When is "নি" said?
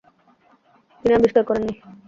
1.67-1.73